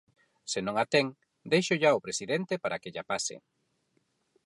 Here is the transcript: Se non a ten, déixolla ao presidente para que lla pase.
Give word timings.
Se 0.51 0.59
non 0.65 0.75
a 0.83 0.85
ten, 0.93 1.05
déixolla 1.51 1.89
ao 1.91 2.03
presidente 2.05 2.53
para 2.63 2.79
que 2.81 2.93
lla 2.93 3.07
pase. 3.11 3.35